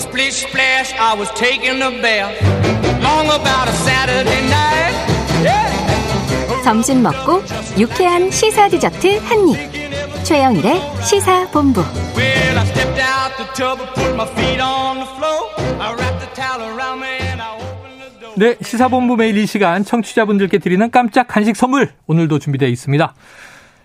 Splish 0.00 0.46
splash, 0.46 0.94
I 0.98 1.14
was 1.14 1.30
taking 1.34 1.82
a 1.82 1.90
bath. 2.00 2.32
Long 3.02 3.26
about 3.28 3.68
a 3.68 3.72
Saturday 3.84 4.40
night. 4.48 4.94
Yeah. 5.44 6.64
점심 6.64 7.02
먹고 7.02 7.42
유쾌한 7.78 8.30
시사 8.30 8.68
디저트 8.68 9.18
한 9.18 9.48
입. 9.48 10.24
최영일의 10.24 10.80
시사 11.04 11.48
본부. 11.50 11.82
Well, 12.16 12.58
I 12.58 12.66
stepped 12.66 13.00
out 13.00 13.36
the 13.36 13.46
tub 13.54 13.80
and 13.80 13.92
put 13.94 14.14
my 14.14 14.26
feet 14.34 14.60
on 14.60 15.00
the 15.00 15.08
floor. 15.16 15.50
I 15.78 15.94
wrapped 15.94 16.20
the 16.20 16.34
towel 16.34 16.62
around 16.62 17.00
me 17.00 17.20
and 17.20 17.42
I 17.42 17.56
opened 17.56 18.00
the 18.00 18.20
door. 18.20 18.34
네, 18.36 18.56
시사본부 18.62 19.16
매일 19.16 19.36
이 19.36 19.46
시간 19.46 19.84
청취자분들께 19.84 20.58
드리는 20.58 20.90
깜짝 20.90 21.28
간식 21.28 21.56
선물 21.56 21.92
오늘도 22.06 22.38
준비되어 22.38 22.68
있습니다. 22.68 23.14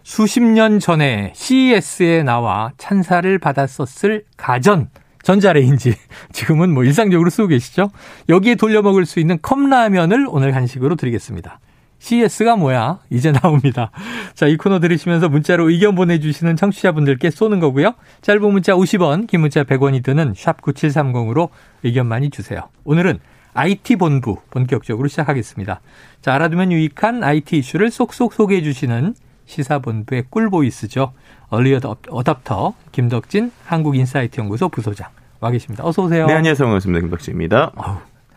수십 0.04 0.42
년 0.42 0.80
전에 0.80 1.34
CES에 1.36 2.24
나와 2.24 2.72
찬사를 2.78 3.38
받았었을 3.40 4.24
가전 4.38 4.90
전자레인지 5.26 5.96
지금은 6.32 6.72
뭐 6.72 6.84
일상적으로 6.84 7.30
쓰고 7.32 7.48
계시죠? 7.48 7.90
여기에 8.30 8.56
돌려 8.56 8.84
먹을 8.84 9.06
수 9.06 9.20
있는 9.20 9.40
컵라면을 9.42 10.28
오늘 10.30 10.52
간식으로 10.52 10.96
드리겠습니다. 10.96 11.60
CES가 11.98 12.56
뭐야? 12.56 13.00
이제 13.10 13.32
나옵니다. 13.32 13.90
자, 14.36 14.46
이 14.46 14.56
코너 14.56 14.80
들으시면서 14.80 15.28
문자로 15.28 15.70
의견 15.72 15.96
보내주시는 15.96 16.56
청취자분들께 16.56 17.32
쏘는 17.32 17.60
거고요. 17.60 17.96
짧은 18.22 18.52
문자 18.52 18.74
50원, 18.74 19.26
긴 19.26 19.42
문자 19.42 19.64
100원이 19.64 20.04
드는 20.04 20.34
샵 20.36 20.62
9730으로 20.62 21.50
의견 21.82 22.06
많이 22.06 22.30
주세요. 22.30 22.70
오늘은 22.84 23.18
IT 23.56 23.96
본부 23.96 24.38
본격적으로 24.52 25.08
시작하겠습니다. 25.08 25.82
자, 26.22 26.34
알아두면 26.36 26.72
유익한 26.72 27.24
IT 27.24 27.58
이슈를 27.58 27.90
쏙쏙 27.90 28.34
소개해 28.34 28.62
주시는 28.62 29.16
시사본부의 29.46 30.26
꿀보이스죠. 30.30 31.14
얼리 31.50 31.78
어답터 32.10 32.74
김덕진 32.92 33.52
한국인사이트 33.66 34.40
연구소 34.40 34.70
부소장 34.70 35.08
와 35.40 35.52
계십니다. 35.52 35.86
어서 35.86 36.04
오세요. 36.04 36.26
네, 36.28 36.34
안녕하세요. 36.34 36.66
반갑습니다. 36.68 37.02
김덕지입니다. 37.02 37.72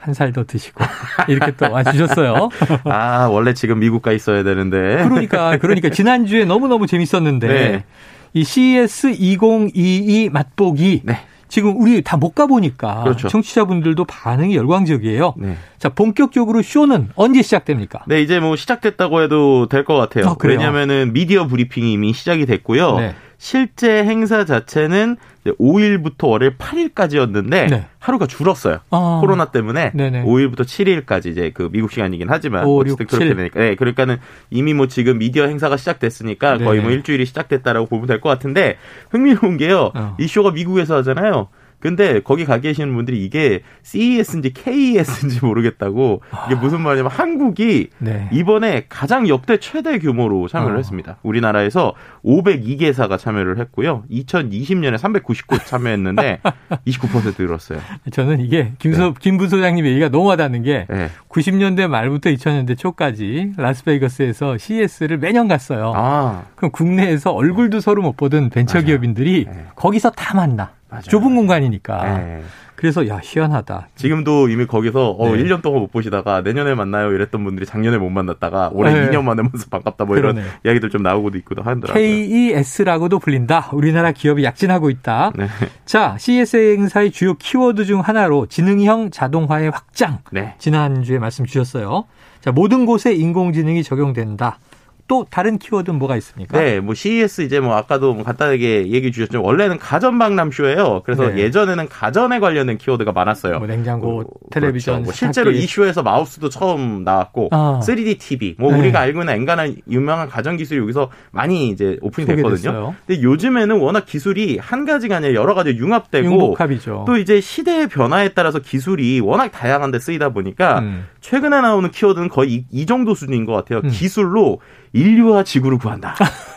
한 0.01 0.15
살 0.15 0.33
더 0.33 0.45
드시고 0.45 0.83
이렇게 1.29 1.53
또 1.57 1.71
와주셨어요. 1.73 2.49
아, 2.85 3.27
원래 3.31 3.53
지금 3.53 3.81
미국 3.81 4.01
가 4.01 4.13
있어야 4.13 4.43
되는데. 4.45 5.03
그러니까 5.09 5.59
그러니까 5.59 5.91
지난 5.91 6.25
주에 6.25 6.45
너무 6.45 6.69
너무 6.69 6.87
재밌었는데 6.87 7.49
네. 7.49 7.85
이 8.33 8.45
CES 8.45 9.15
2022 9.19 10.31
맛보기 10.31 11.03
네. 11.05 11.19
지금 11.49 11.81
우리 11.81 12.03
다 12.03 12.17
못 12.19 12.35
가보니까 12.35 13.05
그렇죠. 13.05 13.29
청취자분들도 13.29 14.05
반응이 14.05 14.57
열광적이에요. 14.57 15.35
네. 15.39 15.57
자, 15.79 15.89
본격적으로 15.89 16.63
쇼는 16.63 17.11
언제 17.15 17.43
시작됩니까? 17.43 18.01
네, 18.07 18.21
이제 18.23 18.41
뭐 18.41 18.57
시작됐다고 18.57 19.23
해도 19.23 19.67
될 19.69 19.85
것 19.85 19.95
같아요. 19.97 20.27
아, 20.31 20.35
그래요? 20.35 20.59
왜냐면은 20.59 21.13
미디어 21.13 21.47
브리핑이 21.47 21.93
이미 21.93 22.13
시작이 22.13 22.45
됐고요. 22.47 22.99
네. 22.99 23.15
실제 23.39 24.05
행사 24.05 24.45
자체는 24.45 25.17
5일부터 25.47 26.29
월요일 26.29 26.59
8일까지였는데 26.59 27.71
네. 27.71 27.87
하루가 28.01 28.27
줄었어요. 28.27 28.81
아. 28.91 29.19
코로나 29.21 29.47
때문에 29.47 29.93
네네. 29.95 30.25
5일부터 30.25 30.63
7일까지 30.63 31.27
이제 31.27 31.51
그 31.55 31.69
미국 31.73 31.91
시간이긴 31.93 32.27
하지만 32.29 32.65
오, 32.67 32.81
어쨌든 32.81 33.05
육, 33.05 33.09
그렇게 33.09 33.27
칠. 33.27 33.37
되니까 33.37 33.61
네, 33.61 33.75
그러니까는 33.77 34.17
이미 34.51 34.75
뭐 34.75 34.89
지금 34.89 35.19
미디어 35.19 35.47
행사가 35.47 35.77
시작됐으니까 35.77 36.59
거의. 36.59 36.81
뭐 36.81 36.91
일주일이 36.91 37.25
시작됐다라고 37.27 37.87
보면 37.87 38.07
될 38.09 38.21
것 38.21 38.29
같은데 38.29 38.77
흥미로운 39.11 39.57
게요. 39.57 39.93
어. 39.95 40.17
이 40.19 40.27
쇼가 40.27 40.51
미국에서 40.51 40.97
하잖아요. 40.97 41.49
근데 41.81 42.21
거기 42.21 42.45
가 42.45 42.59
계시는 42.59 42.93
분들이 42.95 43.25
이게 43.25 43.61
CES인지 43.83 44.53
KES인지 44.53 45.45
모르겠다고 45.45 46.23
이게 46.47 46.57
무슨 46.57 46.81
말이냐면 46.81 47.13
한국이 47.13 47.91
네. 47.99 48.29
이번에 48.33 48.87
가장 48.89 49.29
역대 49.29 49.59
최대 49.59 49.99
규모로 49.99 50.49
참여를 50.49 50.75
어. 50.75 50.79
했습니다. 50.79 51.19
우리나라에서 51.23 51.95
502개사가 52.25 53.19
참여를 53.19 53.59
했고요. 53.59 54.05
2020년에 54.11 54.99
399 54.99 55.59
참여했는데 55.59 56.41
29% 56.87 57.41
늘었어요. 57.41 57.81
저는 58.11 58.41
이게 58.41 58.73
김소, 58.79 59.15
김 59.15 59.39
부소장님 59.39 59.87
얘기가 59.87 60.09
너무 60.09 60.27
와닿는 60.29 60.63
게 60.63 60.87
네. 60.89 61.11
90년대 61.29 61.87
말부터 61.87 62.31
2000년대 62.31 62.77
초까지 62.77 63.53
라스베이거스에서 63.57 64.59
CES를 64.59 65.19
매년 65.19 65.47
갔어요. 65.47 65.93
아, 65.95 66.45
그럼 66.57 66.73
국내에서 66.73 67.31
얼굴도 67.31 67.81
서로 67.81 68.03
못 68.03 68.17
보던 68.17 68.51
벤처 68.51 68.79
맞아요. 68.79 68.87
기업인들이 68.87 69.47
네. 69.49 69.65
거기서 69.77 70.11
다 70.11 70.35
만나. 70.35 70.78
맞아요. 70.91 71.03
좁은 71.03 71.35
공간이니까. 71.35 72.19
네. 72.19 72.43
그래서 72.79 73.09
야 73.09 73.19
희한하다. 73.21 73.89
지금도 73.97 74.49
이미 74.49 74.65
거기서 74.65 75.11
어, 75.11 75.35
네. 75.35 75.43
1년 75.43 75.63
동안 75.63 75.81
못 75.81 75.91
보시다가 75.91 76.43
내년에 76.43 76.77
만나요 76.77 77.13
이랬던 77.13 77.43
분들이 77.43 77.67
작년에 77.67 77.99
못 77.99 78.09
만났다가 78.09 78.71
올해 78.73 78.93
네. 78.95 79.11
2년 79.11 79.25
만에 79.25 79.43
만나서 79.43 79.67
반갑다 79.69 80.05
뭐 80.05 80.17
이런 80.17 80.35
그러네요. 80.37 80.53
이야기들 80.65 80.89
좀 80.89 81.03
나오고도 81.03 81.39
있고도 81.39 81.63
하더라고요. 81.63 81.95
CES라고도 81.95 83.19
불린다. 83.19 83.71
우리나라 83.73 84.13
기업이 84.13 84.45
약진하고 84.45 84.91
있다. 84.91 85.33
네. 85.35 85.49
자, 85.87 86.17
CES 86.21 86.77
행사의 86.79 87.11
주요 87.11 87.35
키워드 87.35 87.85
중 87.85 88.01
하나로 88.01 88.47
지능형 88.47 89.11
자동화의 89.11 89.71
확장. 89.71 90.19
네. 90.31 90.55
지난주에 90.59 91.19
말씀 91.19 91.45
주셨어요. 91.47 92.05
자, 92.41 92.53
모든 92.53 92.87
곳에 92.87 93.13
인공지능이 93.13 93.83
적용된다. 93.83 94.61
또 95.09 95.27
다른 95.29 95.59
키워드는 95.59 95.99
뭐가 95.99 96.17
있습니까? 96.19 96.61
네, 96.61 96.81
뭐 96.81 96.95
CES 96.95 97.41
이제 97.41 97.61
뭐 97.61 97.75
아까도 97.75 98.15
뭐 98.15 98.25
간단하게 98.25 98.89
얘기 98.89 99.11
주셨지만 99.11 99.45
원래는 99.45 99.79
가전 99.79 100.19
박람 100.19 100.53
쇼예요. 100.53 101.03
그래서 101.05 101.29
네. 101.29 101.39
예전에는 101.39 101.89
가전에 101.89 102.39
관련된 102.39 102.77
키워드가 102.77 103.13
많았어요. 103.13 103.59
뭐 103.59 103.67
냉장고, 103.67 104.21
어, 104.21 104.25
텔레비전, 104.51 104.97
그렇죠. 104.97 105.05
뭐 105.05 105.13
실제로. 105.13 105.51
이 105.51 105.67
쇼에서 105.67 106.03
마우스도 106.03 106.51
처음 106.51 107.05
나왔고 107.05 107.49
아. 107.53 107.81
3D 107.83 108.19
TV, 108.19 108.57
뭐 108.59 108.71
네. 108.71 108.79
우리가 108.79 109.01
알고 109.01 109.21
있는 109.21 109.35
엔간한 109.35 109.77
유명한 109.89 110.29
가전 110.29 110.59
기술이 110.59 110.79
여기서 110.81 111.11
많이 111.31 111.71
이제 111.71 111.97
오픈이 112.03 112.27
됐거든요. 112.27 112.95
근데 113.07 113.23
요즘에는 113.23 113.81
워낙 113.81 114.05
기술이 114.05 114.59
한 114.59 114.85
가지가 114.85 115.17
아니라 115.17 115.33
여러 115.33 115.55
가지 115.55 115.71
융합되고 115.71 116.27
융복합이죠. 116.27 117.05
또 117.07 117.17
이제 117.17 117.41
시대의 117.41 117.89
변화에 117.89 118.29
따라서 118.35 118.59
기술이 118.59 119.21
워낙 119.21 119.49
다양한데 119.49 119.99
쓰이다 119.99 120.29
보니까 120.29 120.81
음. 120.81 121.07
최근에 121.21 121.61
나오는 121.61 121.91
키워드는 121.91 122.29
거의 122.29 122.53
이, 122.53 122.65
이 122.71 122.87
정도 122.87 123.15
수준인 123.15 123.45
것 123.45 123.53
같아요. 123.53 123.81
음. 123.85 123.91
기술로 123.91 124.61
인류와 124.93 125.45
지구를 125.45 125.79
구한다. 125.79 126.15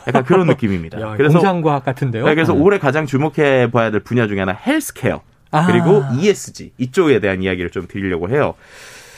약간 0.08 0.24
그런 0.24 0.48
느낌입니다. 0.48 1.02
야, 1.02 1.16
그래서 1.18 1.40
공상과학 1.40 1.84
같은데요. 1.84 2.26
네, 2.26 2.36
그래서 2.36 2.54
음. 2.54 2.62
올해 2.62 2.78
가장 2.80 3.06
주목해 3.06 3.72
봐야 3.72 3.92
될 3.92 4.02
분야 4.02 4.28
중에 4.28 4.40
하나 4.40 4.54
헬스케어 4.54 5.22
아. 5.52 5.66
그리고 5.68 6.04
ESG 6.16 6.74
이쪽에 6.78 7.20
대한 7.20 7.42
이야기를 7.44 7.72
좀 7.72 7.88
드리려고 7.88 8.30
해요. 8.30 8.56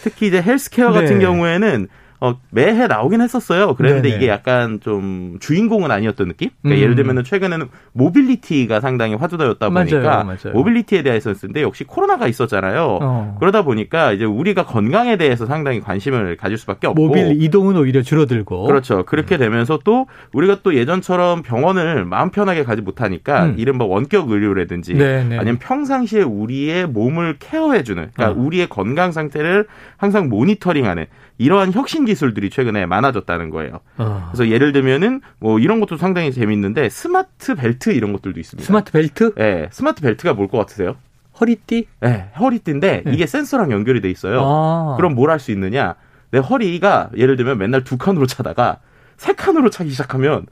특히 0.02 0.28
이제 0.28 0.42
헬스케어 0.42 0.92
네. 0.92 1.02
같은 1.02 1.20
경우에는 1.20 1.88
어, 2.24 2.40
매해 2.52 2.88
나오긴 2.88 3.20
했었어요. 3.20 3.76
그랬는데 3.76 4.08
네네. 4.08 4.16
이게 4.16 4.30
약간 4.30 4.80
좀 4.80 5.36
주인공은 5.42 5.92
아니었던 5.92 6.30
느낌? 6.30 6.52
그러니까 6.62 6.80
음. 6.80 6.82
예를 6.82 6.96
들면은 6.96 7.26
최근에는 7.26 7.68
모빌리티가 7.92 8.80
상당히 8.80 9.16
화두다였다 9.16 9.70
맞아요, 9.70 9.90
보니까 9.90 10.24
맞아요. 10.24 10.54
모빌리티에 10.54 11.04
대해서 11.04 11.34
쓰는데 11.34 11.62
역시 11.62 11.84
코로나가 11.84 12.30
있었잖아요. 12.30 13.00
어. 13.02 13.36
그러다 13.42 13.64
보니까 13.64 14.14
이제 14.14 14.24
우리가 14.24 14.66
건강에 14.66 15.18
대해서 15.18 15.46
상당히 15.46 15.82
관심을 15.82 16.38
가질 16.38 16.58
수밖에 16.58 16.88
없고 16.88 17.08
모빌 17.08 17.42
이동은 17.42 17.76
오히려 17.76 18.02
줄어들고. 18.02 18.68
그렇죠. 18.68 19.04
그렇게 19.04 19.36
되면서 19.36 19.80
또 19.84 20.08
우리가 20.32 20.60
또 20.64 20.76
예전처럼 20.76 21.42
병원을 21.42 22.06
마음 22.06 22.30
편하게 22.30 22.64
가지 22.64 22.82
못하니까 22.82 23.48
음. 23.48 23.56
이른바 23.58 23.84
원격 23.84 24.32
의료라든지 24.32 24.94
네, 24.94 25.26
네. 25.26 25.38
아니면 25.38 25.60
평상시에 25.60 26.22
우리의 26.22 26.88
몸을 26.88 27.36
케어해주는 27.40 28.12
그러니까 28.14 28.40
어. 28.40 28.42
우리의 28.42 28.70
건강 28.70 29.12
상태를 29.12 29.68
항상 29.98 30.30
모니터링하는 30.30 31.06
이러한 31.38 31.74
혁신 31.74 32.06
기술들이 32.06 32.50
최근에 32.50 32.86
많아졌다는 32.86 33.50
거예요. 33.50 33.80
어. 33.98 34.30
그래서 34.32 34.50
예를 34.50 34.72
들면은 34.72 35.22
뭐 35.40 35.60
이런 35.60 35.80
것도 35.80 35.98
상당히 35.98 36.32
재밌는데 36.32 36.90
스마트 36.90 37.56
벨트 37.56 37.90
이런 37.92 38.14
것들도 38.14 38.40
있습니다. 38.40 38.66
스마트 38.66 38.92
벨트? 38.92 39.34
예, 39.40 39.68
스마트 39.72 40.02
벨트가 40.02 40.34
뭘 40.34 40.48
것 40.48 40.58
같으세요? 40.60 40.96
허리띠? 41.40 41.88
예, 42.06 42.26
허리띠인데 42.40 43.04
네. 43.06 43.12
이게 43.14 43.26
센서랑 43.26 43.72
연결이 43.72 44.02
돼 44.02 44.10
있어요. 44.10 44.42
아. 44.44 44.94
그럼 44.98 45.16
뭘 45.16 45.30
할 45.32 45.40
수 45.40 45.52
있느냐? 45.52 45.96
내 46.32 46.40
허리가 46.40 47.10
예를 47.18 47.36
들면 47.36 47.58
맨날 47.58 47.84
두 47.84 47.98
칸으로 47.98 48.26
차다가 48.26 48.80
세 49.18 49.34
칸으로 49.34 49.70
차기 49.70 49.90
시작하면 49.92 50.46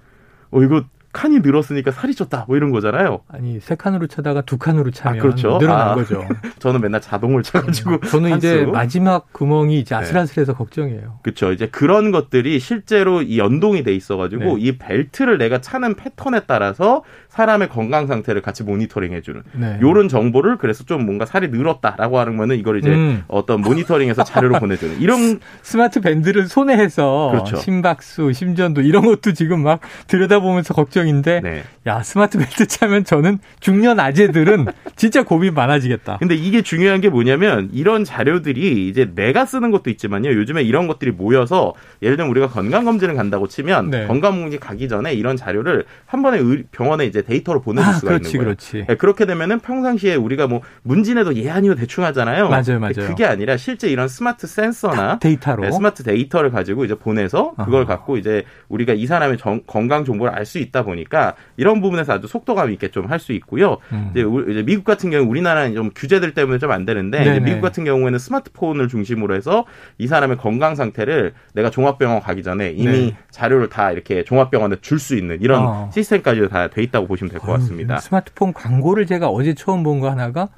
어 0.52 0.62
이거 0.62 0.84
칸이 1.14 1.40
늘었으니까 1.40 1.92
살이 1.92 2.14
쪘다 2.14 2.46
뭐 2.48 2.58
이런 2.58 2.72
거잖아요. 2.72 3.22
아니 3.28 3.60
세 3.60 3.76
칸으로 3.76 4.08
차다가 4.08 4.42
두 4.42 4.58
칸으로 4.58 4.92
차면 4.92 5.20
아, 5.20 5.22
그렇죠. 5.22 5.58
늘어난 5.60 5.90
아. 5.90 5.96
거죠. 5.96 6.26
저는 6.60 6.82
맨날 6.82 7.02
자동을 7.02 7.44
차가지고 7.44 8.02
저는 8.02 8.38
이제. 8.38 8.66
마지막 8.66 9.32
구멍이 9.34 9.80
이제 9.80 9.96
아슬아슬해서 9.96 10.54
걱정이에요. 10.54 11.20
그렇죠. 11.24 11.52
이제 11.52 11.68
그런 11.68 12.12
것들이 12.12 12.60
실제로 12.60 13.22
이 13.22 13.38
연동이 13.38 13.84
돼 13.84 13.94
있어가지고 13.94 14.44
네. 14.44 14.56
이 14.60 14.78
벨트를 14.78 15.38
내가 15.38 15.60
차는 15.60 15.96
패턴에 15.96 16.42
따라서 16.48 17.04
사람의 17.30 17.70
건강 17.70 18.08
상태를 18.08 18.42
같이 18.42 18.64
모니터링 18.64 19.14
해주는 19.14 19.42
네. 19.54 19.80
요런 19.82 20.10
정보를 20.10 20.58
그래서 20.58 20.84
좀 20.84 21.06
뭔가 21.06 21.26
살이 21.26 21.48
늘었다라고 21.50 22.20
하는 22.20 22.38
거는 22.38 22.58
이걸 22.58 22.80
이제 22.80 22.90
음. 22.90 23.24
어떤 23.28 23.62
모니터링해서 23.62 24.24
자료로 24.24 24.60
보내주는 24.60 25.00
이런 25.00 25.40
스마트 25.62 26.02
밴드를 26.02 26.48
손에 26.48 26.76
해서 26.76 27.30
그렇죠. 27.32 27.58
심박수, 27.58 28.34
심전도 28.34 28.82
이런 28.82 29.06
것도 29.06 29.34
지금 29.34 29.64
막 29.64 29.80
들여다보면서 30.08 30.74
걱정인데 30.74 31.40
네. 31.44 31.64
야 31.88 32.04
스마트 32.04 32.38
벨트 32.38 32.68
차면 32.68 33.04
저는 33.04 33.40
중년 33.60 34.00
아재들은 34.00 34.66
진짜 34.96 35.24
고민 35.24 35.54
많아지겠다. 35.54 36.18
근데 36.20 36.36
이게 36.36 36.62
중요한 36.62 37.02
게 37.02 37.10
뭐냐면 37.10 37.70
이런 37.74 38.04
자료들이 38.04 38.88
이제 38.88 39.12
내가 39.16 39.46
쓰는 39.46 39.72
것도 39.72 39.90
있지만요. 39.90 40.30
요즘에 40.32 40.62
이런 40.64 40.88
것들이 40.88 41.12
모여서 41.12 41.74
예를 42.02 42.18
들면 42.18 42.30
우리가 42.32 42.48
건강 42.48 42.86
검진을 42.86 43.16
간다고 43.16 43.48
치면 43.48 43.90
네. 43.90 44.08
건강 44.08 44.42
검진 44.42 44.60
가기 44.60 44.88
전에 44.88 45.14
이런 45.14 45.36
자료를 45.38 45.86
한 46.06 46.22
번에 46.22 46.38
의- 46.40 46.64
병원에 46.72 47.06
이제 47.06 47.22
데이터로 47.22 47.62
보내줄 47.62 47.90
아, 47.90 47.94
수가 47.94 48.12
그렇지, 48.12 48.30
있는 48.30 48.40
거예요. 48.46 48.56
그렇지. 48.56 48.86
네, 48.88 48.96
그렇게 48.96 49.26
되면은 49.26 49.60
평상시에 49.60 50.16
우리가 50.16 50.48
뭐 50.48 50.62
문진에도 50.84 51.36
예 51.36 51.50
아니요 51.50 51.76
대충 51.76 52.04
하잖아요. 52.04 52.50
맞아요, 52.50 52.80
맞아요. 52.80 53.08
그게 53.08 53.26
아니라 53.26 53.58
실제 53.58 53.88
이런 53.90 54.08
스마트 54.08 54.46
센서나 54.48 55.20
데이터로. 55.20 55.64
네, 55.64 55.72
스마트 55.72 56.04
데이터를 56.04 56.52
가지고 56.52 56.86
이제 56.86 56.96
보내서 56.96 57.54
그걸 57.56 57.84
아. 57.84 57.86
갖고 57.86 58.18
이제 58.18 58.44
우리가 58.70 58.94
이 58.94 59.06
사람의 59.08 59.38
정- 59.38 59.62
건강 59.66 60.06
정보를 60.06 60.34
알 60.34 60.46
수 60.46 60.58
있다 60.60 60.84
보 60.84 60.91
니까 60.96 61.36
이런 61.58 61.82
부분에서 61.82 62.14
아주 62.14 62.28
속도감 62.28 62.72
있게 62.72 62.90
좀 62.90 63.10
할 63.10 63.20
수 63.20 63.34
있고요. 63.34 63.78
음. 63.92 64.10
이제, 64.12 64.24
우- 64.24 64.50
이제 64.50 64.64
미국 64.64 64.84
같은 64.84 65.10
경우 65.12 65.28
우리나라는 65.30 65.74
좀 65.76 65.92
규제들 65.96 66.34
때문에 66.34 66.58
좀 66.60 66.72
안 66.72 66.86
되는데. 66.86 67.40
미국 67.40 67.62
같은 67.62 67.84
경우에는 67.84 68.18
스마트폰을 68.20 68.88
중심으로 68.88 69.36
해서 69.36 69.66
이 69.98 70.08
사람의 70.08 70.38
건강 70.38 70.76
상태를 70.76 71.34
내가 71.54 71.70
종합병원 71.70 72.22
가기 72.22 72.44
전에 72.44 72.72
이미 72.72 72.92
네. 73.12 73.18
자료를 73.32 73.70
다 73.70 73.92
이렇게 73.92 74.24
종합병원에 74.24 74.78
줄 74.82 75.00
수 75.00 75.16
있는 75.16 75.38
이런 75.42 75.66
어. 75.66 75.90
시스템까지 75.94 76.48
다 76.50 76.68
돼 76.68 76.82
있다고 76.84 77.08
보시면 77.08 77.32
될 77.32 77.40
것 77.40 77.52
같습니다. 77.54 77.98
스마트폰 78.00 78.54
광고를 78.54 79.06
제가 79.06 79.28
어제 79.30 79.54
처음 79.54 79.84
본 79.84 80.00
거 80.00 80.10
하나가 80.10 80.50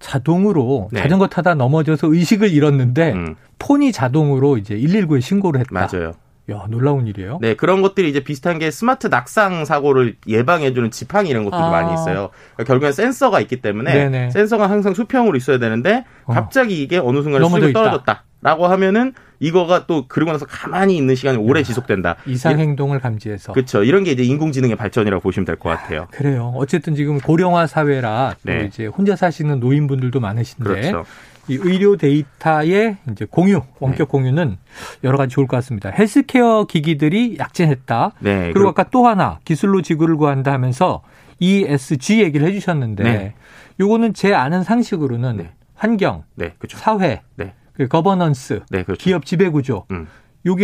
자동으로 0.00 0.88
네. 0.92 1.00
자전거 1.02 1.26
타다 1.26 1.54
넘어져서 1.54 2.12
의식을 2.12 2.50
잃었는데 2.52 3.12
음, 3.12 3.34
폰이 3.58 3.92
자동으로 3.92 4.56
이제 4.56 4.76
119에 4.76 5.20
신고를 5.20 5.60
했다. 5.60 5.88
맞아요. 5.92 6.12
야, 6.50 6.64
놀라운 6.68 7.06
일이에요. 7.06 7.38
네, 7.42 7.54
그런 7.54 7.82
것들이 7.82 8.08
이제 8.08 8.20
비슷한 8.20 8.58
게 8.58 8.70
스마트 8.70 9.08
낙상 9.08 9.66
사고를 9.66 10.16
예방해주는 10.26 10.90
지팡이 10.90 11.28
이런 11.28 11.44
것들이 11.44 11.60
아. 11.60 11.70
많이 11.70 11.92
있어요. 11.92 12.30
그러니까 12.54 12.64
결국엔 12.64 12.92
센서가 12.92 13.40
있기 13.40 13.60
때문에 13.60 13.92
네네. 13.92 14.30
센서가 14.30 14.68
항상 14.70 14.94
수평으로 14.94 15.36
있어야 15.36 15.58
되는데 15.58 16.04
어. 16.24 16.32
갑자기 16.32 16.82
이게 16.82 16.96
어느 16.98 17.22
순간 17.22 17.42
넘어져 17.42 17.66
수직이 17.66 17.70
있다. 17.70 17.80
떨어졌다. 17.80 18.24
라고 18.40 18.66
하면은 18.66 19.12
이거가 19.40 19.86
또 19.86 20.06
그러고 20.08 20.32
나서 20.32 20.46
가만히 20.46 20.96
있는 20.96 21.14
시간이 21.14 21.38
오래 21.38 21.62
지속된다. 21.62 22.16
이상 22.26 22.58
행동을 22.58 22.98
감지해서. 23.00 23.52
그렇죠. 23.52 23.84
이런 23.84 24.04
게 24.04 24.12
이제 24.12 24.22
인공지능의 24.24 24.76
발전이라고 24.76 25.20
보시면 25.22 25.44
될 25.44 25.56
것 25.56 25.68
같아요. 25.70 26.08
그래요. 26.10 26.52
어쨌든 26.56 26.94
지금 26.94 27.18
고령화 27.18 27.66
사회라 27.66 28.34
또 28.44 28.52
네. 28.52 28.64
이제 28.66 28.86
혼자 28.86 29.16
사시는 29.16 29.60
노인분들도 29.60 30.18
많으신데 30.20 30.64
그렇죠. 30.64 31.04
이 31.48 31.54
의료 31.54 31.96
데이터의 31.96 32.98
이제 33.10 33.26
공유, 33.30 33.62
원격 33.80 33.98
네. 34.08 34.10
공유는 34.10 34.56
여러 35.04 35.16
가지 35.16 35.34
좋을 35.34 35.46
것 35.46 35.56
같습니다. 35.56 35.88
헬스케어 35.90 36.64
기기들이 36.64 37.36
약진했다. 37.38 38.12
네. 38.20 38.50
그리고 38.52 38.68
아까 38.68 38.84
또 38.84 39.06
하나 39.06 39.38
기술로 39.44 39.80
지구를 39.82 40.16
구한다 40.16 40.52
하면서 40.52 41.02
ESG 41.40 42.20
얘기를 42.20 42.46
해주셨는데 42.48 43.02
네. 43.02 43.34
요거는 43.80 44.12
제 44.14 44.34
아는 44.34 44.62
상식으로는 44.62 45.36
네. 45.38 45.50
환경, 45.74 46.24
네, 46.34 46.54
그렇죠. 46.58 46.76
사회, 46.76 47.22
네. 47.36 47.54
그 47.78 47.86
거버넌스, 47.86 48.62
네, 48.70 48.82
그렇죠. 48.82 49.02
기업 49.02 49.24
지배 49.24 49.48
구조 49.48 49.86
음. 49.92 50.06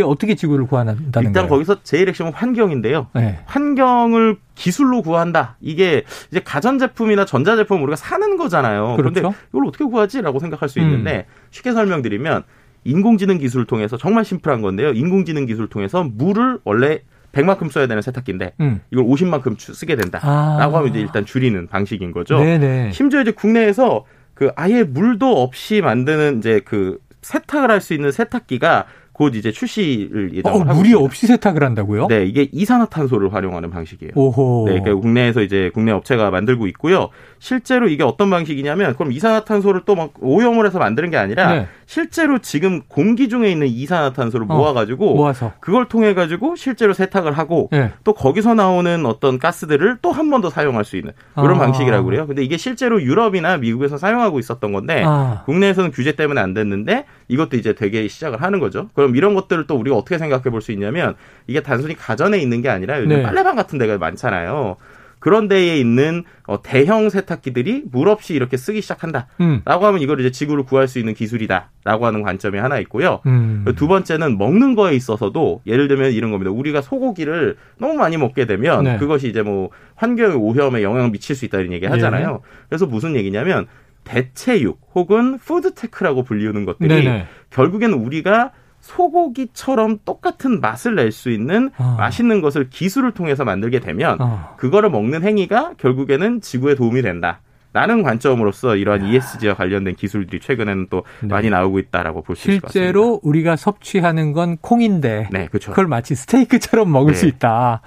어떻게 0.05 0.34
지구를 0.34 0.66
구한다는 0.66 1.02
일단 1.05 1.32
거예요? 1.32 1.49
거기서 1.49 1.82
제일 1.82 2.08
핵심은 2.08 2.32
환경인데요. 2.32 3.08
네. 3.14 3.38
환경을 3.44 4.38
기술로 4.55 5.02
구한다. 5.02 5.56
이게 5.61 6.05
이제 6.31 6.40
가전제품이나 6.40 7.26
전자제품 7.26 7.82
우리가 7.82 7.94
사는 7.94 8.37
거잖아요. 8.38 8.94
그런데 8.96 9.20
그렇죠. 9.20 9.37
이걸 9.50 9.66
어떻게 9.66 9.84
구하지라고 9.84 10.38
생각할 10.40 10.70
수 10.70 10.81
음. 10.81 10.84
있는데 10.84 11.26
쉽게 11.50 11.72
설명드리면 11.72 12.44
인공지능 12.84 13.38
기술을 13.38 13.66
통해서 13.66 13.99
정말 13.99 14.25
심플한 14.25 14.62
건데요. 14.62 14.93
인공지능 14.93 15.44
기술을 15.44 15.69
통해서 15.69 16.02
물을 16.02 16.61
원래 16.64 17.00
100만큼 17.32 17.70
써야 17.70 17.87
되는 17.87 18.00
세탁기인데 18.00 18.55
음. 18.61 18.81
이걸 18.90 19.05
50만큼 19.05 19.58
쓰게 19.58 19.96
된다라고 19.96 20.76
아. 20.76 20.78
하면 20.78 20.88
이제 20.88 21.00
일단 21.00 21.26
줄이는 21.26 21.66
방식인 21.66 22.11
거죠. 22.12 22.38
네네. 22.38 22.93
심지어 22.93 23.20
이제 23.20 23.32
국내에서 23.32 24.06
그 24.34 24.50
아예 24.56 24.82
물도 24.82 25.43
없이 25.43 25.81
만드는 25.81 26.38
이제 26.38 26.61
그 26.64 26.99
세탁을 27.25 27.71
할 27.71 27.81
수 27.81 27.94
있는 27.94 28.12
세탁기가 28.12 28.87
곧 29.14 29.34
이제 29.37 29.52
출시를 29.52 30.31
어, 30.32 30.34
예정을 30.37 30.61
하고 30.69 30.75
물이 30.75 30.88
있습니다. 30.90 30.99
없이 31.05 31.26
세탁을 31.28 31.62
한다고요? 31.62 32.08
네, 32.08 32.26
이게 32.26 32.49
이산화탄소를 32.52 33.32
활용하는 33.32 33.70
방식이에요. 33.70 34.12
오호. 34.16 34.64
네, 34.66 34.81
그러니까 34.81 35.00
국내에서 35.00 35.40
이제 35.43 35.70
국내 35.72 35.93
업체가 35.93 36.31
만들고 36.31 36.66
있고요. 36.66 37.11
실제로 37.38 37.88
이게 37.88 38.02
어떤 38.02 38.28
방식이냐면 38.31 38.94
그럼 38.96 39.12
이산화탄소를 39.12 39.82
또 39.87 39.94
막 39.94 40.11
오염을 40.20 40.66
해서 40.66 40.81
만드는 40.81 41.11
게 41.11 41.16
아니라 41.16 41.52
네. 41.55 41.69
실제로 41.87 42.40
지금 42.40 42.82
공기 42.88 43.28
중에 43.28 43.49
있는 43.52 43.69
이산화탄소를 43.69 44.46
어, 44.50 44.56
모아가지고 44.56 45.14
모아서. 45.14 45.52
그걸 45.61 45.87
통해 45.88 46.12
가지고 46.14 46.56
실제로 46.56 46.93
세탁을 46.93 47.31
하고 47.32 47.69
네. 47.70 47.93
또 48.02 48.12
거기서 48.12 48.55
나오는 48.55 49.06
어떤 49.06 49.38
가스들을 49.38 49.99
또 50.02 50.11
한 50.11 50.31
번 50.31 50.40
더 50.43 50.50
사용할 50.50 50.84
수 50.84 50.96
있는 50.96 51.12
그런 51.37 51.52
아. 51.56 51.58
방식이라고 51.61 52.05
그래요. 52.05 52.26
근데 52.26 52.43
이게 52.43 52.56
실제로 52.56 53.00
유럽이나 53.00 53.56
미국에서 53.58 53.96
사용하고 53.99 54.40
있었던 54.40 54.72
건데 54.72 55.05
아. 55.06 55.43
국내에서는 55.46 55.93
규제 55.93 56.16
때문에 56.16 56.40
안 56.40 56.52
됐는데 56.55 57.05
이것도 57.28 57.56
이제 57.56 57.75
되게 57.75 58.08
시작을 58.08 58.43
하는 58.43 58.58
거죠. 58.58 58.88
그럼 59.04 59.16
이런 59.16 59.34
것들을 59.34 59.66
또 59.66 59.76
우리가 59.76 59.96
어떻게 59.96 60.18
생각해 60.18 60.44
볼 60.44 60.60
수 60.60 60.72
있냐면 60.72 61.14
이게 61.46 61.60
단순히 61.62 61.94
가전에 61.94 62.38
있는 62.38 62.62
게 62.62 62.68
아니라 62.70 62.98
요즘 62.98 63.08
네. 63.16 63.22
빨래방 63.22 63.54
같은 63.56 63.78
데가 63.78 63.98
많잖아요. 63.98 64.76
그런 65.18 65.48
데에 65.48 65.78
있는 65.78 66.24
어, 66.46 66.60
대형 66.62 67.08
세탁기들이 67.08 67.84
물 67.90 68.08
없이 68.08 68.34
이렇게 68.34 68.56
쓰기 68.58 68.82
시작한다. 68.82 69.26
음. 69.40 69.62
라고 69.64 69.86
하면 69.86 70.02
이걸 70.02 70.20
이제 70.20 70.30
지구를 70.30 70.64
구할 70.64 70.86
수 70.86 70.98
있는 70.98 71.14
기술이다. 71.14 71.70
라고 71.84 72.04
하는 72.04 72.22
관점이 72.22 72.58
하나 72.58 72.78
있고요. 72.80 73.20
음. 73.26 73.64
두 73.76 73.88
번째는 73.88 74.36
먹는 74.36 74.74
거에 74.74 74.94
있어서도 74.94 75.62
예를 75.66 75.88
들면 75.88 76.12
이런 76.12 76.30
겁니다. 76.30 76.50
우리가 76.50 76.82
소고기를 76.82 77.56
너무 77.78 77.94
많이 77.94 78.18
먹게 78.18 78.44
되면 78.44 78.84
네. 78.84 78.96
그것이 78.98 79.28
이제 79.28 79.40
뭐 79.42 79.70
환경의 79.94 80.36
오염에 80.36 80.82
영향을 80.82 81.10
미칠 81.10 81.34
수 81.34 81.46
있다 81.46 81.58
이런 81.58 81.72
얘기 81.72 81.86
하잖아요. 81.86 82.30
네. 82.32 82.38
그래서 82.68 82.84
무슨 82.86 83.16
얘기냐면 83.16 83.66
대체육 84.04 84.78
혹은 84.94 85.38
푸드테크라고 85.38 86.22
불리우는 86.24 86.66
것들이 86.66 86.88
네네. 87.04 87.26
결국에는 87.48 87.96
우리가 87.96 88.52
소고기처럼 88.84 89.98
똑같은 90.04 90.60
맛을 90.60 90.94
낼 90.94 91.10
수 91.14 91.31
있는 91.31 91.70
아. 91.76 91.94
맛있는 91.98 92.40
것을 92.40 92.69
기술을 92.70 93.12
통해서 93.12 93.44
만들게 93.44 93.78
되면 93.78 94.20
어. 94.20 94.54
그거를 94.56 94.90
먹는 94.90 95.22
행위가 95.22 95.75
결국에는 95.78 96.40
지구에 96.40 96.75
도움이 96.75 97.02
된다. 97.02 97.40
라는 97.72 98.02
관점으로서 98.04 98.76
이러한 98.76 99.04
ESG와 99.06 99.54
관련된 99.54 99.96
기술들이 99.96 100.40
최근에는 100.40 100.86
또 100.90 101.02
네. 101.22 101.28
많이 101.28 101.50
나오고 101.50 101.78
있다라고 101.81 102.22
볼 102.22 102.36
수 102.36 102.48
있을 102.48 102.60
것 102.60 102.66
같습니다. 102.69 102.72
실제로 102.72 103.20
우리가 103.25 103.56
섭취하는 103.56 104.32
건 104.32 104.56
콩인데 104.58 105.28
네, 105.32 105.48
그렇죠. 105.48 105.70
그걸 105.70 105.87
마치 105.88 106.14
스테이크처럼 106.14 106.90
먹을 106.90 107.12
네. 107.14 107.19
수 107.19 107.26
있다. 107.26 107.80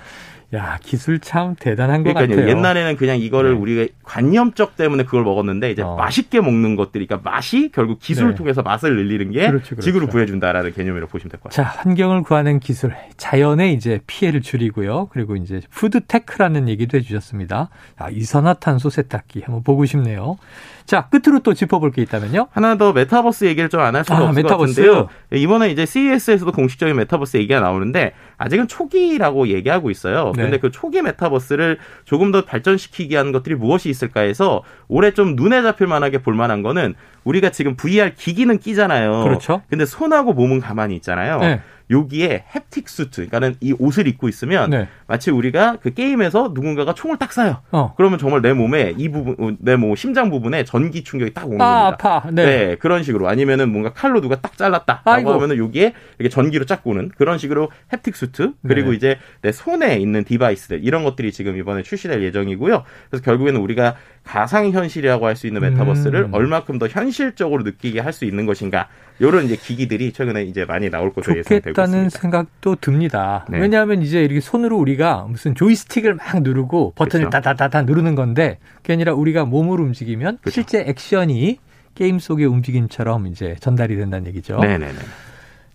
야 0.53 0.77
기술 0.81 1.19
참 1.19 1.55
대단한 1.59 2.03
것 2.03 2.13
그러니까요. 2.13 2.37
같아요. 2.37 2.55
옛날에는 2.57 2.95
그냥 2.95 3.19
이거를 3.19 3.51
네. 3.55 3.57
우리가 3.59 3.93
관념적 4.03 4.77
때문에 4.77 5.03
그걸 5.03 5.23
먹었는데 5.23 5.71
이제 5.71 5.81
어. 5.81 5.95
맛있게 5.97 6.39
먹는 6.39 6.77
것들이 6.77 7.05
그러니까 7.05 7.29
맛이 7.29 7.69
결국 7.73 7.99
기술을 7.99 8.29
네. 8.29 8.35
통해서 8.35 8.61
맛을 8.61 8.95
늘리는 8.95 9.31
게 9.33 9.47
그렇죠, 9.47 9.71
그렇죠. 9.75 9.81
지구를 9.81 10.07
구해준다라는 10.07 10.71
개념이라고 10.71 11.11
보시면 11.11 11.31
될 11.31 11.39
것 11.41 11.51
같아요. 11.51 11.65
자 11.65 11.79
환경을 11.81 12.23
구하는 12.23 12.61
기술, 12.61 12.95
자연의 13.17 13.73
이제 13.73 13.99
피해를 14.07 14.41
줄이고요. 14.41 15.09
그리고 15.11 15.35
이제 15.35 15.59
푸드 15.69 15.99
테크라는 16.05 16.69
얘기도 16.69 16.97
해주셨습니다. 16.97 17.67
아, 17.97 18.09
이산화탄소 18.09 18.89
세탁기 18.89 19.41
한번 19.43 19.63
보고 19.63 19.83
싶네요. 19.85 20.37
자 20.85 21.09
끝으로 21.09 21.39
또 21.39 21.53
짚어볼 21.53 21.91
게 21.91 22.01
있다면요. 22.03 22.47
하나 22.51 22.77
더 22.77 22.93
메타버스 22.93 23.43
얘기를 23.43 23.67
좀 23.67 23.81
안 23.81 23.93
할 23.97 24.05
수가 24.05 24.19
아, 24.19 24.23
없을 24.29 24.43
메타버스. 24.43 24.81
것 24.81 24.87
같은데요. 24.93 25.09
이번에 25.43 25.69
이제 25.71 25.85
CES에서도 25.85 26.49
공식적인 26.53 26.95
메타버스 26.95 27.35
얘기가 27.35 27.59
나오는데 27.59 28.13
아직은 28.37 28.69
초기라고 28.69 29.49
얘기하고 29.49 29.91
있어요. 29.91 30.31
네. 30.37 30.43
그런데 30.43 30.59
그 30.59 30.71
초기 30.71 31.01
메타버스를 31.01 31.77
조금 32.05 32.31
더 32.31 32.45
발전시키기 32.45 33.13
위한 33.13 33.31
것들이 33.31 33.55
무엇이 33.55 33.89
있을까 33.89 34.21
해서 34.21 34.63
올해 34.87 35.11
좀 35.11 35.35
눈에 35.35 35.61
잡힐 35.61 35.87
만하게 35.87 36.19
볼 36.19 36.33
만한 36.33 36.61
거는 36.61 36.95
우리가 37.23 37.49
지금 37.49 37.75
VR 37.75 38.13
기기는 38.15 38.57
끼잖아요. 38.57 39.23
그렇죠. 39.23 39.61
근데 39.69 39.85
손하고 39.85 40.33
몸은 40.33 40.59
가만히 40.59 40.95
있잖아요. 40.95 41.39
네. 41.39 41.61
여기에 41.89 42.43
햅틱 42.51 42.87
수트, 42.87 43.27
그러니까는 43.27 43.55
이 43.61 43.73
옷을 43.79 44.07
입고 44.07 44.27
있으면 44.27 44.69
네. 44.69 44.87
마치 45.07 45.31
우리가 45.31 45.77
그 45.81 45.93
게임에서 45.93 46.51
누군가가 46.53 46.93
총을 46.93 47.17
딱 47.17 47.29
쏴요. 47.29 47.59
어. 47.71 47.93
그러면 47.95 48.19
정말 48.19 48.41
내 48.41 48.51
몸에 48.53 48.93
이 48.97 49.07
부분, 49.09 49.57
내몸 49.59 49.95
심장 49.95 50.29
부분에 50.29 50.65
전기 50.65 51.03
충격이 51.03 51.33
딱 51.33 51.47
오는 51.47 51.61
아 51.61 51.91
겁니다. 51.91 52.15
아파. 52.15 52.29
네. 52.31 52.45
네. 52.45 52.75
그런 52.75 53.03
식으로 53.03 53.29
아니면은 53.29 53.71
뭔가 53.71 53.93
칼로 53.93 54.19
누가 54.19 54.35
딱 54.41 54.57
잘랐다라고 54.57 55.09
아이고. 55.09 55.31
하면은 55.33 55.57
여기에 55.57 55.93
이렇게 56.19 56.29
전기로 56.29 56.65
쫙 56.65 56.81
오는 56.85 57.09
그런 57.17 57.37
식으로 57.37 57.71
햅틱 57.91 58.15
수트 58.15 58.53
그리고 58.67 58.89
네. 58.91 58.95
이제 58.97 59.17
내 59.41 59.51
손에 59.53 59.95
있는 59.97 60.25
디바이스들 60.25 60.83
이런 60.83 61.05
것들이 61.05 61.31
지금 61.31 61.55
이번에 61.57 61.83
출시될 61.83 62.21
예정이고요. 62.21 62.83
그래서 63.09 63.23
결국에는 63.23 63.61
우리가 63.61 63.95
가상 64.25 64.71
현실이라고 64.71 65.25
할 65.25 65.37
수 65.37 65.47
있는 65.47 65.61
메타버스를 65.61 66.19
음. 66.23 66.33
얼마큼 66.33 66.79
더 66.79 66.87
현실적으로 66.87 67.63
느끼게 67.63 67.99
할 68.01 68.11
수 68.11 68.25
있는 68.25 68.45
것인가 68.47 68.87
요런 69.21 69.45
이제 69.45 69.55
기기들이 69.55 70.13
최근에 70.13 70.43
이제 70.43 70.65
많이 70.65 70.89
나올 70.89 71.11
것으로 71.11 71.37
예상되고 71.37 71.73
좋겠다는 71.73 72.05
있습니다. 72.05 72.19
생각도 72.19 72.75
듭니다. 72.75 73.45
네. 73.49 73.59
왜냐하면 73.59 74.01
이제 74.01 74.21
이렇게 74.21 74.39
손으로 74.39 74.77
우리가 74.77 75.25
무슨 75.29 75.55
조이스틱을 75.55 76.15
막 76.15 76.41
누르고 76.41 76.93
버튼을 76.95 77.29
그렇죠. 77.29 77.29
다다다다 77.29 77.83
누르는 77.83 78.15
건데 78.15 78.59
그게 78.77 78.93
아니라 78.93 79.13
우리가 79.13 79.45
몸을 79.45 79.79
움직이면 79.79 80.37
그렇죠. 80.41 80.53
실제 80.53 80.83
액션이 80.87 81.59
게임 81.95 82.19
속의 82.19 82.45
움직임처럼 82.45 83.25
이제 83.27 83.55
전달이 83.59 83.95
된다는 83.95 84.27
얘기죠. 84.27 84.59
네네네. 84.59 84.93